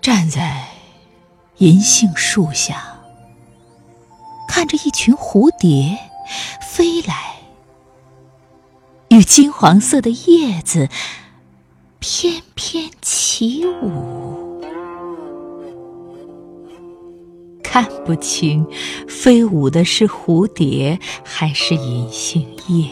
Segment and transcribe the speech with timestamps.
[0.00, 0.66] 站在
[1.58, 2.98] 银杏树下，
[4.48, 5.96] 看着一群蝴蝶
[6.60, 7.33] 飞来
[9.14, 10.88] 与金黄色的叶子
[12.00, 14.60] 翩翩起舞，
[17.62, 18.66] 看不清
[19.06, 22.88] 飞舞的是蝴蝶还是银杏叶。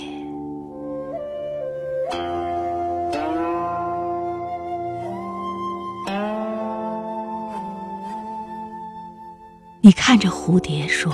[9.81, 11.13] 你看着蝴蝶说：“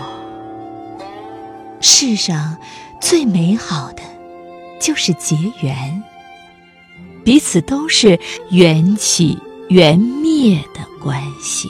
[1.81, 2.59] 世上
[3.01, 4.03] 最美好的
[4.81, 6.03] 就是结缘，
[7.25, 8.19] 彼此都是
[8.51, 11.69] 缘起缘灭的关系。”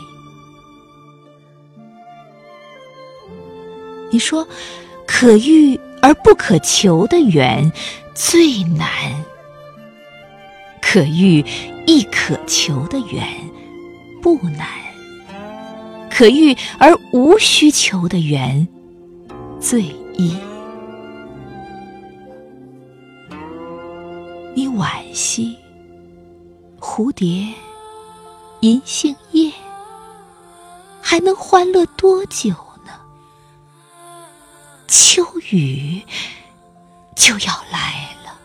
[4.11, 4.47] 你说
[5.06, 7.70] ：“可遇而不可求的缘
[8.14, 8.89] 最难，
[10.81, 11.45] 可遇
[11.86, 13.23] 亦可求的缘
[14.23, 14.67] 不难。”
[16.11, 18.67] 可遇而无需求的缘，
[19.61, 19.83] 最
[20.17, 20.34] 易。
[24.59, 25.56] 你惋惜
[26.81, 27.47] 蝴蝶、
[28.59, 29.53] 银杏叶，
[31.01, 32.51] 还能欢乐多久
[32.84, 32.91] 呢？
[34.89, 36.03] 秋雨
[37.14, 38.36] 就要来了。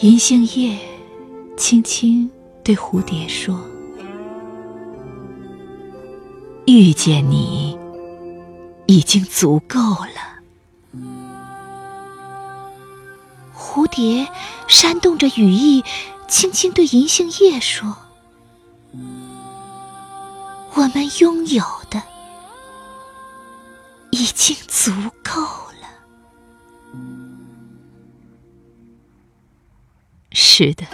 [0.00, 0.76] 银杏叶
[1.56, 2.28] 轻轻
[2.64, 3.56] 对蝴蝶说
[6.66, 7.78] ：“遇见你
[8.86, 10.36] 已经足够了。”
[13.56, 14.26] 蝴蝶
[14.68, 15.84] 扇动着羽翼，
[16.28, 17.94] 轻轻对银杏叶说
[20.74, 22.02] ：“我们拥有的
[24.10, 24.90] 已经足
[25.22, 25.86] 够了。”
[30.32, 30.86] 是的，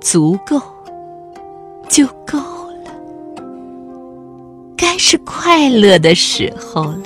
[0.00, 0.60] 足够
[1.88, 2.59] 就够，
[5.10, 7.02] 是快乐的时候了。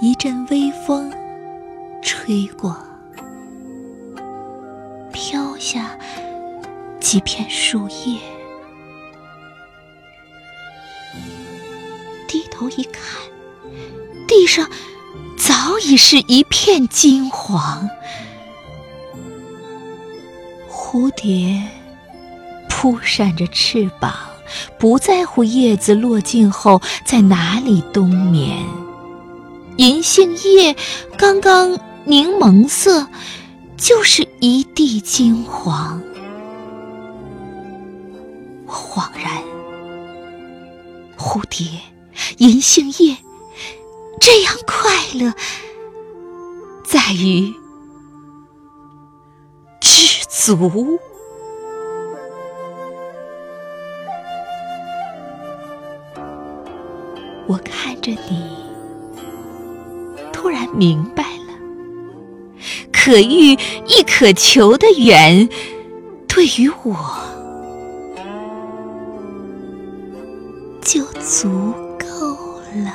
[0.00, 1.12] 一阵微风
[2.00, 2.74] 吹过，
[5.12, 5.98] 飘下
[6.98, 8.18] 几片树叶。
[12.26, 13.02] 低头一看，
[14.26, 14.66] 地上
[15.36, 17.88] 早已是一片金黄。
[20.68, 21.62] 蝴蝶
[22.68, 24.12] 扑扇着翅膀，
[24.78, 28.64] 不在乎叶子落尽后在哪里冬眠。
[29.76, 30.74] 银杏叶
[31.18, 33.06] 刚刚柠檬色，
[33.76, 36.00] 就是一地金黄。
[38.66, 39.42] 我恍然，
[41.18, 41.66] 蝴蝶。
[42.38, 43.16] 银杏叶
[44.20, 45.32] 这样快乐，
[46.84, 47.54] 在于
[49.80, 50.98] 知足。
[57.46, 58.44] 我看着你，
[60.32, 61.54] 突然明白了，
[62.92, 63.52] 可遇
[63.86, 65.48] 亦可求的缘，
[66.26, 66.96] 对于我
[70.82, 71.48] 就足
[71.98, 72.06] 够。
[72.84, 72.92] 了。